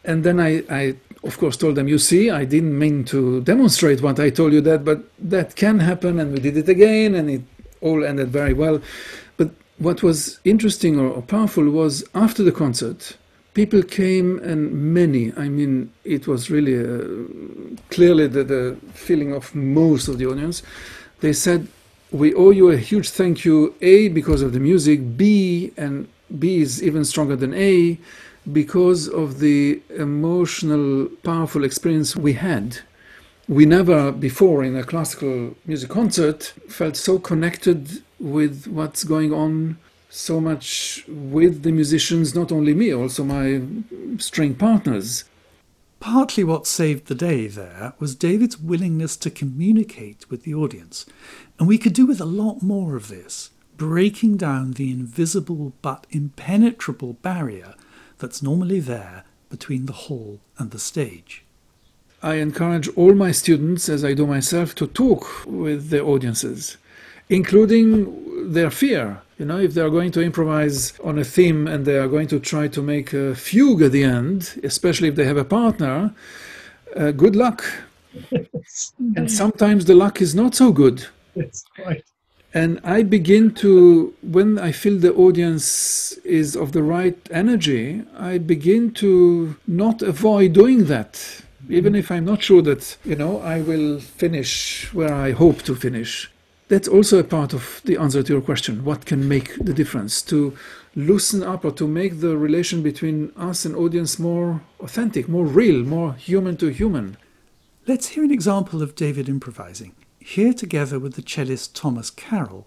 and 0.04 0.24
then 0.24 0.40
I, 0.40 0.62
I, 0.68 0.94
of 1.24 1.38
course, 1.38 1.56
told 1.56 1.76
them, 1.76 1.88
you 1.88 1.98
see, 1.98 2.30
I 2.30 2.44
didn't 2.44 2.78
mean 2.78 3.04
to 3.04 3.40
demonstrate 3.42 4.02
what 4.02 4.18
I 4.18 4.30
told 4.30 4.52
you 4.52 4.60
that, 4.62 4.84
but 4.84 5.04
that 5.18 5.56
can 5.56 5.78
happen. 5.78 6.18
And 6.18 6.32
we 6.32 6.40
did 6.40 6.56
it 6.56 6.68
again, 6.68 7.14
and 7.14 7.30
it 7.30 7.42
all 7.80 8.04
ended 8.04 8.28
very 8.28 8.52
well. 8.52 8.80
But 9.36 9.50
what 9.78 10.02
was 10.02 10.38
interesting 10.44 10.98
or, 10.98 11.08
or 11.08 11.22
powerful 11.22 11.68
was 11.70 12.04
after 12.14 12.42
the 12.42 12.52
concert, 12.52 13.16
people 13.54 13.82
came 13.82 14.38
and 14.38 14.72
many 14.72 15.32
i 15.36 15.46
mean 15.46 15.92
it 16.04 16.26
was 16.26 16.50
really 16.50 16.78
uh, 16.78 17.04
clearly 17.90 18.26
the, 18.26 18.42
the, 18.42 18.76
feeling 18.94 19.32
of 19.34 19.54
most 19.54 20.08
of 20.08 20.16
the 20.18 20.26
audience 20.26 20.62
they 21.20 21.32
said 21.32 21.68
we 22.12 22.34
owe 22.34 22.50
you 22.50 22.70
a 22.70 22.76
huge 22.76 23.08
thank 23.10 23.44
you 23.44 23.74
a 23.80 24.08
because 24.08 24.42
of 24.42 24.52
the 24.52 24.60
music 24.60 25.16
b 25.16 25.72
and 25.76 26.08
b 26.38 26.60
is 26.60 26.82
even 26.82 27.04
stronger 27.04 27.36
than 27.36 27.54
a 27.54 27.98
because 28.52 29.08
of 29.08 29.38
the 29.40 29.80
emotional 29.96 31.06
powerful 31.22 31.64
experience 31.64 32.14
we 32.14 32.34
had 32.34 32.78
we 33.48 33.64
never 33.64 34.12
before 34.12 34.62
in 34.62 34.76
a 34.76 34.84
classical 34.84 35.54
music 35.64 35.90
concert 35.90 36.54
felt 36.68 36.96
so 36.96 37.18
connected 37.18 38.02
with 38.20 38.66
what's 38.66 39.04
going 39.04 39.32
on 39.32 39.78
so 40.12 40.42
much 40.42 41.04
with 41.08 41.62
the 41.62 41.72
musicians, 41.72 42.34
not 42.34 42.52
only 42.52 42.74
me, 42.74 42.92
also 42.92 43.24
my 43.24 43.62
string 44.18 44.54
partners. 44.54 45.24
Partly 46.00 46.44
what 46.44 46.66
saved 46.66 47.06
the 47.06 47.14
day 47.14 47.46
there 47.46 47.94
was 47.98 48.14
David's 48.14 48.58
willingness 48.58 49.16
to 49.16 49.30
communicate 49.30 50.26
with 50.28 50.42
the 50.42 50.54
audience, 50.54 51.06
and 51.62 51.68
we 51.68 51.78
could 51.78 51.92
do 51.92 52.06
with 52.06 52.20
a 52.20 52.24
lot 52.24 52.60
more 52.60 52.96
of 52.96 53.06
this, 53.06 53.50
breaking 53.76 54.36
down 54.36 54.72
the 54.72 54.90
invisible 54.90 55.72
but 55.80 56.08
impenetrable 56.10 57.12
barrier 57.22 57.76
that's 58.18 58.42
normally 58.42 58.80
there 58.80 59.22
between 59.48 59.86
the 59.86 59.92
hall 59.92 60.40
and 60.58 60.72
the 60.72 60.78
stage. 60.80 61.44
I 62.20 62.34
encourage 62.34 62.88
all 62.96 63.14
my 63.14 63.30
students, 63.30 63.88
as 63.88 64.04
I 64.04 64.12
do 64.12 64.26
myself, 64.26 64.74
to 64.74 64.88
talk 64.88 65.46
with 65.46 65.90
their 65.90 66.02
audiences, 66.02 66.78
including 67.28 68.50
their 68.52 68.72
fear 68.72 69.22
you 69.38 69.46
know, 69.46 69.60
if 69.60 69.74
they 69.74 69.82
are 69.82 69.90
going 69.90 70.10
to 70.10 70.20
improvise 70.20 70.98
on 70.98 71.16
a 71.16 71.24
theme 71.24 71.68
and 71.68 71.86
they 71.86 71.96
are 71.96 72.08
going 72.08 72.26
to 72.26 72.40
try 72.40 72.66
to 72.66 72.82
make 72.82 73.12
a 73.12 73.36
fugue 73.36 73.82
at 73.82 73.92
the 73.92 74.02
end, 74.02 74.60
especially 74.64 75.06
if 75.06 75.14
they 75.14 75.26
have 75.26 75.36
a 75.36 75.44
partner, 75.44 76.12
uh, 76.96 77.12
good 77.12 77.36
luck. 77.36 77.64
and 79.16 79.30
sometimes 79.30 79.84
the 79.84 79.94
luck 79.94 80.20
is 80.20 80.34
not 80.34 80.56
so 80.56 80.72
good. 80.72 81.06
That's 81.36 81.64
right. 81.78 82.04
And 82.54 82.80
I 82.84 83.02
begin 83.02 83.54
to, 83.54 84.12
when 84.20 84.58
I 84.58 84.72
feel 84.72 84.98
the 84.98 85.14
audience 85.14 86.12
is 86.24 86.54
of 86.54 86.72
the 86.72 86.82
right 86.82 87.16
energy, 87.30 88.02
I 88.18 88.36
begin 88.36 88.92
to 88.94 89.56
not 89.66 90.02
avoid 90.02 90.52
doing 90.52 90.84
that, 90.86 91.14
mm-hmm. 91.14 91.72
even 91.72 91.94
if 91.94 92.10
I'm 92.10 92.26
not 92.26 92.42
sure 92.42 92.60
that, 92.62 92.98
you 93.04 93.16
know, 93.16 93.40
I 93.40 93.62
will 93.62 94.00
finish 94.00 94.92
where 94.92 95.14
I 95.14 95.30
hope 95.32 95.62
to 95.62 95.74
finish 95.74 96.30
that's 96.72 96.88
also 96.88 97.18
a 97.18 97.24
part 97.24 97.52
of 97.52 97.82
the 97.84 97.98
answer 97.98 98.22
to 98.22 98.32
your 98.32 98.40
question. 98.40 98.82
What 98.82 99.04
can 99.04 99.28
make 99.28 99.56
the 99.62 99.74
difference? 99.74 100.22
To 100.22 100.56
loosen 100.96 101.42
up 101.42 101.66
or 101.66 101.72
to 101.72 101.86
make 101.86 102.20
the 102.20 102.38
relation 102.38 102.82
between 102.82 103.30
us 103.36 103.66
and 103.66 103.76
audience 103.76 104.18
more 104.18 104.62
authentic, 104.80 105.28
more 105.28 105.44
real, 105.44 105.84
more 105.84 106.14
human 106.14 106.56
to 106.56 106.68
human. 106.68 107.18
Let's 107.86 108.08
hear 108.08 108.24
an 108.24 108.30
example 108.30 108.80
of 108.80 108.94
David 108.94 109.28
improvising, 109.28 109.92
here 110.24 110.52
together 110.52 110.98
with 110.98 111.14
the 111.14 111.22
cellist 111.22 111.74
Thomas 111.74 112.10
Carroll, 112.10 112.66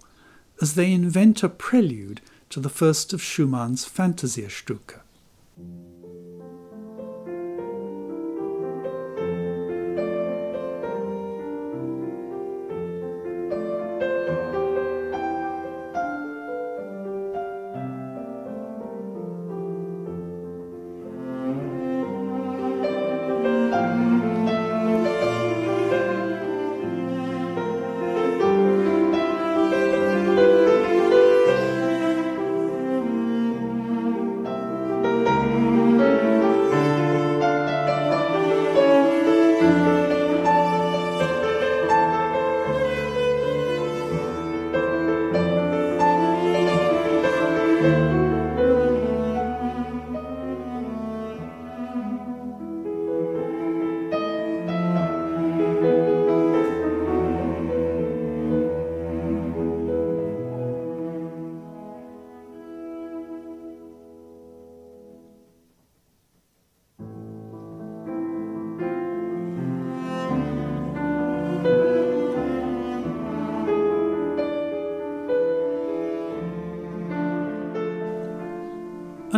as 0.60 0.74
they 0.74 0.92
invent 0.92 1.42
a 1.42 1.48
prelude 1.48 2.20
to 2.50 2.60
the 2.60 2.68
first 2.68 3.12
of 3.12 3.22
Schumann's 3.22 3.88
Fantasiestücke. 3.88 5.00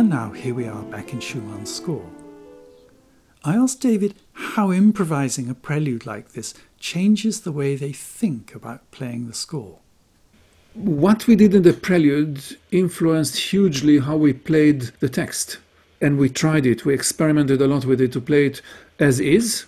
Now 0.09 0.31
here 0.31 0.55
we 0.55 0.65
are 0.65 0.81
back 0.85 1.13
in 1.13 1.19
Schumann's 1.19 1.71
score. 1.71 2.09
I 3.43 3.55
asked 3.55 3.81
David 3.81 4.15
how 4.33 4.71
improvising 4.71 5.51
a 5.51 5.53
prelude 5.53 6.07
like 6.07 6.31
this 6.31 6.55
changes 6.79 7.41
the 7.41 7.51
way 7.51 7.75
they 7.75 7.91
think 7.91 8.55
about 8.55 8.89
playing 8.89 9.27
the 9.27 9.35
score. 9.35 9.77
What 10.73 11.27
we 11.27 11.35
did 11.35 11.53
in 11.53 11.61
the 11.61 11.73
prelude 11.73 12.41
influenced 12.71 13.37
hugely 13.37 13.99
how 13.99 14.17
we 14.17 14.33
played 14.33 14.81
the 14.99 15.09
text. 15.09 15.59
And 16.01 16.17
we 16.17 16.27
tried 16.27 16.65
it, 16.65 16.85
we 16.85 16.95
experimented 16.95 17.61
a 17.61 17.67
lot 17.67 17.85
with 17.85 18.01
it 18.01 18.11
to 18.13 18.19
play 18.19 18.47
it 18.47 18.63
as 18.97 19.19
is. 19.19 19.65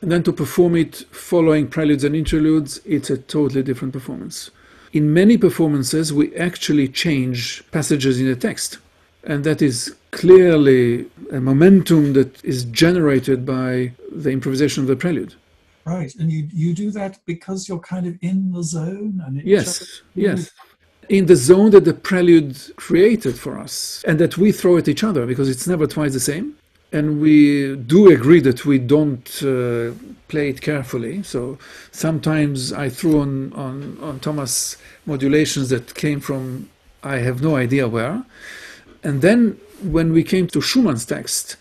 And 0.00 0.10
then 0.10 0.22
to 0.22 0.32
perform 0.32 0.74
it 0.74 1.04
following 1.10 1.68
preludes 1.68 2.02
and 2.02 2.16
interludes, 2.16 2.80
it's 2.86 3.10
a 3.10 3.18
totally 3.18 3.62
different 3.62 3.92
performance. 3.92 4.50
In 4.94 5.12
many 5.12 5.36
performances, 5.36 6.14
we 6.14 6.34
actually 6.34 6.88
change 6.88 7.62
passages 7.72 8.18
in 8.18 8.26
the 8.26 8.36
text 8.36 8.78
and 9.24 9.44
that 9.44 9.62
is 9.62 9.94
clearly 10.10 11.06
a 11.30 11.40
momentum 11.40 12.12
that 12.14 12.42
is 12.44 12.64
generated 12.64 13.44
by 13.46 13.92
the 14.10 14.30
improvisation 14.30 14.82
of 14.82 14.88
the 14.88 14.96
prelude. 14.96 15.34
Right, 15.84 16.14
and 16.16 16.30
you 16.30 16.48
you 16.52 16.74
do 16.74 16.90
that 16.92 17.18
because 17.26 17.68
you're 17.68 17.80
kind 17.80 18.06
of 18.06 18.16
in 18.20 18.52
the 18.52 18.62
zone, 18.62 19.22
and 19.26 19.42
yes, 19.42 20.02
yes, 20.14 20.50
in 21.08 21.26
the 21.26 21.36
zone 21.36 21.70
that 21.70 21.84
the 21.84 21.94
prelude 21.94 22.56
created 22.76 23.38
for 23.38 23.58
us, 23.58 24.02
and 24.06 24.18
that 24.18 24.36
we 24.36 24.52
throw 24.52 24.76
at 24.76 24.88
each 24.88 25.02
other 25.02 25.26
because 25.26 25.48
it's 25.48 25.66
never 25.66 25.86
twice 25.86 26.12
the 26.12 26.20
same. 26.20 26.56
And 26.92 27.20
we 27.20 27.76
do 27.76 28.10
agree 28.10 28.40
that 28.40 28.66
we 28.66 28.78
don't 28.78 29.28
uh, 29.44 29.92
play 30.26 30.48
it 30.48 30.60
carefully. 30.60 31.22
So 31.22 31.56
sometimes 31.92 32.72
I 32.72 32.88
threw 32.88 33.20
on, 33.20 33.52
on, 33.52 33.96
on 34.02 34.18
Thomas 34.18 34.76
modulations 35.06 35.68
that 35.68 35.94
came 35.94 36.18
from 36.18 36.68
I 37.02 37.18
have 37.18 37.42
no 37.42 37.56
idea 37.56 37.88
where. 37.88 38.24
And 39.02 39.22
then 39.22 39.58
when 39.82 40.12
we 40.12 40.22
came 40.22 40.46
to 40.48 40.60
Schumann's 40.60 41.06
text, 41.06 41.56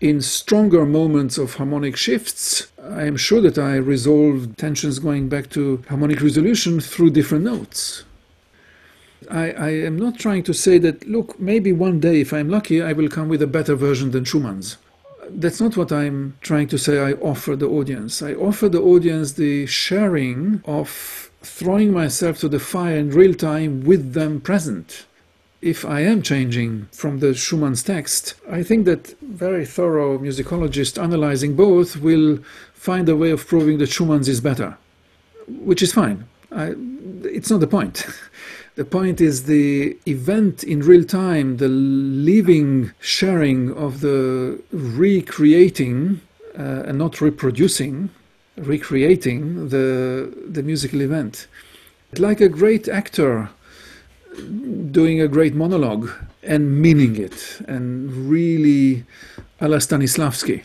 in 0.00 0.20
stronger 0.20 0.84
moments 0.84 1.38
of 1.38 1.54
harmonic 1.54 1.96
shifts, 1.96 2.68
I 2.82 3.04
am 3.04 3.16
sure 3.16 3.40
that 3.40 3.58
I 3.58 3.76
resolved 3.76 4.58
tensions 4.58 4.98
going 4.98 5.28
back 5.28 5.48
to 5.50 5.82
harmonic 5.88 6.20
resolution 6.20 6.80
through 6.80 7.10
different 7.10 7.44
notes. 7.44 8.04
I, 9.30 9.52
I, 9.52 9.70
am 9.70 9.98
not 9.98 10.18
trying 10.18 10.42
to 10.42 10.52
say 10.52 10.76
that, 10.78 11.08
look, 11.08 11.40
maybe 11.40 11.72
one 11.72 12.00
day, 12.00 12.20
if 12.20 12.34
I'm 12.34 12.50
lucky, 12.50 12.82
I 12.82 12.92
will 12.92 13.08
come 13.08 13.28
with 13.28 13.40
a 13.40 13.46
better 13.46 13.74
version 13.74 14.10
than 14.10 14.24
Schumann's. 14.24 14.76
That's 15.30 15.62
not 15.62 15.78
what 15.78 15.90
I'm 15.90 16.36
trying 16.42 16.68
to 16.68 16.76
say 16.76 16.98
I 16.98 17.12
offer 17.14 17.56
the 17.56 17.68
audience. 17.68 18.20
I 18.20 18.34
offer 18.34 18.68
the 18.68 18.82
audience 18.82 19.32
the 19.32 19.64
sharing 19.64 20.62
of 20.66 21.30
throwing 21.40 21.92
myself 21.92 22.40
to 22.40 22.48
the 22.50 22.58
fire 22.58 22.98
in 22.98 23.08
real 23.08 23.32
time 23.32 23.84
with 23.84 24.12
them 24.12 24.42
present 24.42 25.06
if 25.64 25.82
I 25.86 26.00
am 26.00 26.20
changing 26.20 26.88
from 26.92 27.20
the 27.20 27.32
Schumann's 27.34 27.82
text, 27.82 28.34
I 28.50 28.62
think 28.62 28.84
that 28.84 29.18
very 29.22 29.64
thorough 29.64 30.18
musicologist 30.18 31.02
analyzing 31.02 31.56
both 31.56 31.96
will 31.96 32.38
find 32.74 33.08
a 33.08 33.16
way 33.16 33.30
of 33.30 33.46
proving 33.46 33.78
that 33.78 33.88
Schumann's 33.88 34.28
is 34.28 34.42
better, 34.42 34.76
which 35.48 35.82
is 35.82 35.90
fine. 35.90 36.26
I, 36.52 36.74
it's 37.22 37.50
not 37.50 37.60
the 37.60 37.66
point. 37.66 38.06
the 38.74 38.84
point 38.84 39.22
is 39.22 39.44
the 39.44 39.96
event 40.06 40.64
in 40.64 40.80
real 40.80 41.02
time, 41.02 41.56
the 41.56 41.68
living 41.68 42.92
sharing 43.00 43.72
of 43.72 44.00
the 44.02 44.62
recreating 44.70 46.20
uh, 46.58 46.88
and 46.88 46.98
not 46.98 47.22
reproducing, 47.22 48.10
recreating 48.58 49.70
the, 49.70 50.30
the 50.46 50.62
musical 50.62 51.00
event. 51.00 51.46
Like 52.18 52.42
a 52.42 52.50
great 52.50 52.86
actor 52.86 53.48
doing 54.90 55.20
a 55.20 55.28
great 55.28 55.54
monologue 55.54 56.10
and 56.42 56.80
meaning 56.80 57.16
it 57.16 57.60
and 57.66 58.10
really 58.28 59.04
a 59.60 59.68
la 59.68 59.78
Stanislavski, 59.78 60.62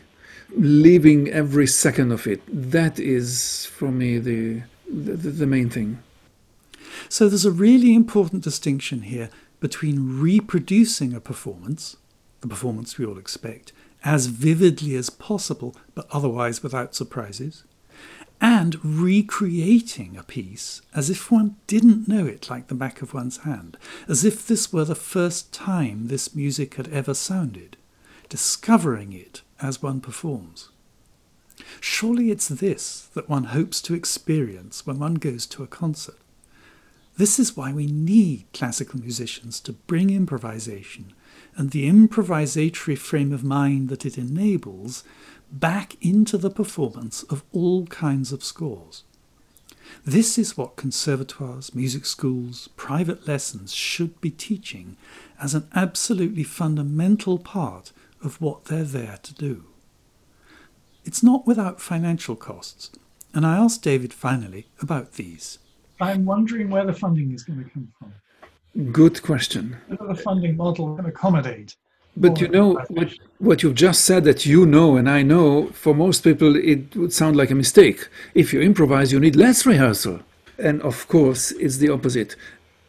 living 0.55 1.29
every 1.29 1.67
second 1.67 2.11
of 2.11 2.27
it. 2.27 2.41
That 2.47 2.99
is, 2.99 3.65
for 3.65 3.91
me, 3.91 4.17
the, 4.19 4.61
the, 4.87 5.13
the 5.13 5.47
main 5.47 5.69
thing. 5.69 5.99
So 7.07 7.29
there's 7.29 7.45
a 7.45 7.51
really 7.51 7.95
important 7.95 8.43
distinction 8.43 9.03
here 9.03 9.29
between 9.59 10.19
reproducing 10.19 11.13
a 11.13 11.19
performance, 11.19 11.97
the 12.41 12.47
performance 12.47 12.97
we 12.97 13.05
all 13.05 13.17
expect, 13.17 13.71
as 14.03 14.27
vividly 14.27 14.95
as 14.95 15.09
possible, 15.09 15.75
but 15.93 16.07
otherwise 16.11 16.63
without 16.63 16.95
surprises, 16.95 17.63
and 18.41 18.83
recreating 18.83 20.15
a 20.15 20.23
piece 20.23 20.81
as 20.95 21.09
if 21.09 21.31
one 21.31 21.57
didn't 21.67 22.07
know 22.07 22.25
it 22.25 22.49
like 22.49 22.67
the 22.67 22.75
back 22.75 23.01
of 23.01 23.13
one's 23.13 23.37
hand, 23.37 23.77
as 24.07 24.23
if 24.23 24.47
this 24.47 24.71
were 24.71 24.85
the 24.85 24.95
first 24.95 25.51
time 25.51 26.07
this 26.07 26.35
music 26.35 26.75
had 26.75 26.87
ever 26.89 27.13
sounded, 27.13 27.75
discovering 28.29 29.11
it 29.11 29.41
as 29.61 29.83
one 29.83 29.99
performs. 29.99 30.69
Surely 31.81 32.31
it's 32.31 32.47
this 32.47 33.09
that 33.13 33.29
one 33.29 33.45
hopes 33.45 33.81
to 33.81 33.93
experience 33.93 34.85
when 34.85 34.99
one 34.99 35.15
goes 35.15 35.45
to 35.45 35.63
a 35.63 35.67
concert. 35.67 36.17
This 37.17 37.37
is 37.37 37.57
why 37.57 37.73
we 37.73 37.85
need 37.85 38.45
classical 38.53 38.99
musicians 39.01 39.59
to 39.61 39.73
bring 39.73 40.09
improvisation 40.09 41.13
and 41.55 41.71
the 41.71 41.89
improvisatory 41.89 42.97
frame 42.97 43.33
of 43.33 43.43
mind 43.43 43.89
that 43.89 44.05
it 44.05 44.17
enables 44.17 45.03
back 45.51 45.95
into 46.01 46.37
the 46.37 46.49
performance 46.49 47.23
of 47.23 47.43
all 47.51 47.85
kinds 47.87 48.31
of 48.31 48.43
scores. 48.43 49.03
This 50.05 50.37
is 50.37 50.55
what 50.55 50.75
conservatoires, 50.75 51.73
music 51.73 52.05
schools, 52.05 52.69
private 52.75 53.27
lessons 53.27 53.73
should 53.73 54.19
be 54.21 54.29
teaching 54.29 54.97
as 55.41 55.55
an 55.55 55.67
absolutely 55.75 56.43
fundamental 56.43 57.39
part 57.39 57.91
of 58.23 58.39
what 58.39 58.65
they're 58.65 58.83
there 58.83 59.19
to 59.23 59.33
do. 59.33 59.65
It's 61.05 61.23
not 61.23 61.47
without 61.47 61.81
financial 61.81 62.35
costs, 62.35 62.91
and 63.33 63.45
I 63.45 63.57
asked 63.57 63.81
David 63.81 64.13
finally 64.13 64.67
about 64.81 65.13
these. 65.13 65.59
I'm 65.99 66.25
wondering 66.25 66.69
where 66.69 66.85
the 66.85 66.93
funding 66.93 67.31
is 67.31 67.43
going 67.43 67.63
to 67.63 67.69
come 67.69 67.91
from. 67.97 68.13
Good 68.91 69.21
question. 69.21 69.77
Whether 69.87 70.07
the 70.07 70.15
funding 70.15 70.55
model 70.57 70.95
can 70.95 71.05
accommodate 71.05 71.75
but 72.19 72.41
you 72.41 72.49
know 72.49 72.73
what, 72.89 73.13
what 73.37 73.63
you've 73.63 73.75
just 73.75 74.03
said 74.03 74.25
that 74.25 74.45
you 74.45 74.65
know 74.65 74.97
and 74.97 75.09
I 75.09 75.21
know, 75.21 75.67
for 75.67 75.95
most 75.95 76.23
people 76.23 76.55
it 76.55 76.95
would 76.95 77.13
sound 77.13 77.37
like 77.37 77.49
a 77.49 77.55
mistake. 77.55 78.07
If 78.33 78.51
you 78.51 78.61
improvise, 78.61 79.11
you 79.13 79.19
need 79.19 79.35
less 79.35 79.65
rehearsal. 79.65 80.19
And 80.57 80.81
of 80.81 81.07
course, 81.07 81.51
it's 81.51 81.77
the 81.77 81.89
opposite. 81.89 82.35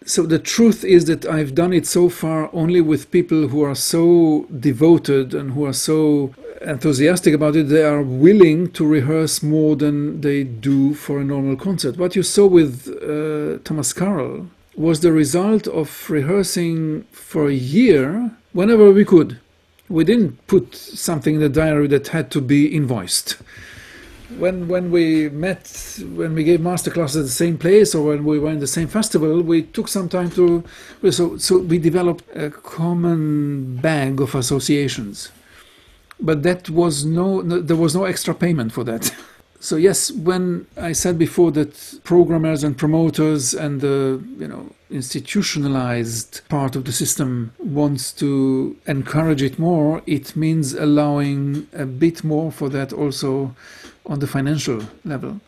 So 0.05 0.25
the 0.25 0.39
truth 0.39 0.83
is 0.83 1.05
that 1.05 1.27
I've 1.27 1.55
done 1.55 1.73
it 1.73 1.87
so 1.87 2.09
far 2.09 2.51
only 2.53 2.81
with 2.81 3.11
people 3.11 3.49
who 3.49 3.63
are 3.63 3.75
so 3.75 4.47
devoted 4.59 5.35
and 5.35 5.53
who 5.53 5.65
are 5.67 5.75
so 5.75 6.35
enthusiastic 6.63 7.35
about 7.35 7.55
it, 7.55 7.69
they 7.69 7.85
are 7.85 8.03
willing 8.03 8.73
to 8.73 8.85
rehearse 8.85 9.43
more 9.43 9.77
than 9.77 10.23
they 10.23 10.43
do 10.43 10.95
for 10.95 11.21
a 11.21 11.25
normal 11.25 11.57
concert. 11.57 11.97
What 11.97 12.17
you 12.17 12.23
saw 12.23 12.47
with 12.47 12.89
uh, 12.89 13.63
Thomas 13.63 13.93
Carroll 13.93 14.49
was 14.77 15.01
the 15.01 15.13
result 15.13 15.67
of 15.67 16.09
rehearsing 16.09 17.03
for 17.13 17.49
a 17.49 17.55
year 17.55 18.31
whenever 18.53 18.91
we 18.91 19.05
could. 19.05 19.39
We 19.89 20.05
didn't 20.05 20.47
put 20.47 20.75
something 20.75 21.35
in 21.37 21.41
the 21.41 21.49
diary 21.49 21.89
that 21.89 22.09
had 22.09 22.31
to 22.33 22.41
be 22.41 22.67
invoiced. 22.67 23.37
When 24.39 24.69
when 24.69 24.93
we 24.93 25.29
met, 25.29 25.99
when 26.15 26.35
we 26.35 26.45
gave 26.45 26.61
master 26.61 26.93
classes 26.93 27.17
at 27.17 27.25
the 27.25 27.45
same 27.45 27.59
place, 27.59 27.97
or 27.97 28.07
when 28.07 28.25
we 28.25 28.39
were 28.39 28.51
in 28.51 28.61
the 28.61 28.69
same 28.69 28.87
festival, 28.87 29.43
we 29.43 29.65
took 29.65 29.89
some 29.89 30.09
time 30.09 30.31
to. 30.31 30.63
So 31.11 31.37
so 31.37 31.59
we 31.59 31.79
developed 31.79 32.25
a 32.37 32.51
common 32.51 33.77
bag 33.77 34.21
of 34.21 34.37
associations, 34.37 35.33
but 36.21 36.45
that 36.45 36.71
was 36.71 37.05
no, 37.05 37.41
no 37.41 37.61
there 37.61 37.77
was 37.77 37.97
no 37.97 38.05
extra 38.05 38.33
payment 38.33 38.73
for 38.73 38.85
that. 38.85 39.13
So 39.63 39.77
yes, 39.77 40.11
when 40.11 40.67
I 40.79 40.93
said 40.93 41.19
before 41.19 41.53
that 41.53 42.01
programmers 42.03 42.65
and 42.65 42.79
promoters 42.79 43.53
and 43.53 43.83
the 43.83 44.25
you 44.39 44.49
know 44.49 44.73
institutionalized 44.89 46.41
part 46.49 46.75
of 46.77 46.85
the 46.85 46.93
system 46.93 47.53
wants 47.59 48.11
to 48.15 48.77
encourage 48.87 49.43
it 49.43 49.59
more, 49.59 50.03
it 50.07 50.35
means 50.35 50.73
allowing 50.73 51.69
a 51.75 51.85
bit 51.85 52.25
more 52.25 52.51
for 52.51 52.71
that 52.71 52.93
also 52.95 53.55
on 54.07 54.21
the 54.21 54.27
financial 54.27 54.81
level. 55.05 55.43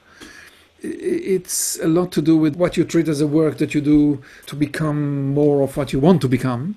It's 0.83 1.79
a 1.81 1.89
lot 1.89 2.13
to 2.13 2.21
do 2.21 2.37
with 2.37 2.57
what 2.57 2.77
you 2.77 2.85
treat 2.85 3.09
as 3.09 3.23
a 3.23 3.27
work 3.27 3.57
that 3.59 3.73
you 3.73 3.81
do 3.81 4.23
to 4.47 4.57
become 4.57 5.33
more 5.33 5.63
of 5.63 5.77
what 5.77 5.93
you 5.95 6.01
want 6.01 6.21
to 6.21 6.29
become. 6.29 6.77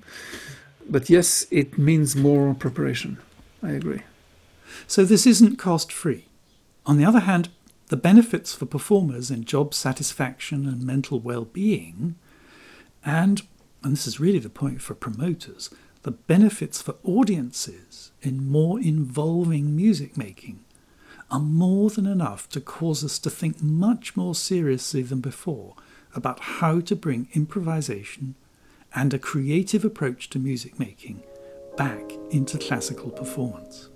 But 0.88 1.10
yes, 1.10 1.46
it 1.50 1.76
means 1.76 2.16
more 2.16 2.54
preparation. 2.54 3.18
I 3.62 3.72
agree. 3.72 4.02
So 4.86 5.04
this 5.04 5.26
isn't 5.26 5.56
cost 5.56 5.92
free. 5.92 6.24
On 6.86 6.96
the 6.96 7.04
other 7.04 7.20
hand, 7.20 7.48
the 7.88 7.96
benefits 7.96 8.54
for 8.54 8.66
performers 8.66 9.30
in 9.30 9.44
job 9.44 9.74
satisfaction 9.74 10.66
and 10.66 10.82
mental 10.82 11.18
well 11.20 11.44
being, 11.44 12.14
and, 13.04 13.42
and 13.82 13.92
this 13.92 14.06
is 14.06 14.20
really 14.20 14.38
the 14.38 14.48
point 14.48 14.80
for 14.80 14.94
promoters, 14.94 15.70
the 16.02 16.12
benefits 16.12 16.80
for 16.80 16.94
audiences 17.02 18.12
in 18.22 18.48
more 18.48 18.80
involving 18.80 19.74
music 19.74 20.16
making 20.16 20.64
are 21.28 21.40
more 21.40 21.90
than 21.90 22.06
enough 22.06 22.48
to 22.50 22.60
cause 22.60 23.02
us 23.02 23.18
to 23.18 23.30
think 23.30 23.60
much 23.60 24.16
more 24.16 24.34
seriously 24.34 25.02
than 25.02 25.20
before 25.20 25.74
about 26.14 26.38
how 26.38 26.78
to 26.80 26.94
bring 26.94 27.28
improvisation 27.34 28.36
and 28.94 29.12
a 29.12 29.18
creative 29.18 29.84
approach 29.84 30.30
to 30.30 30.38
music 30.38 30.78
making 30.78 31.22
back 31.76 32.12
into 32.30 32.56
classical 32.56 33.10
performance. 33.10 33.88